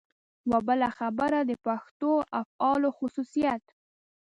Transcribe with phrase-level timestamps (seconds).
[0.49, 2.11] یوه بله خبره د پښتو
[2.41, 3.63] افعالو خصوصیت.